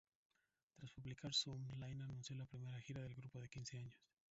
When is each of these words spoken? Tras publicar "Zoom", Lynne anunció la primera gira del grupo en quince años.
Tras 0.79 0.89
publicar 0.89 1.31
"Zoom", 1.35 1.63
Lynne 1.77 2.05
anunció 2.05 2.35
la 2.35 2.47
primera 2.47 2.81
gira 2.81 3.03
del 3.03 3.13
grupo 3.13 3.37
en 3.39 3.49
quince 3.49 3.77
años. 3.77 3.93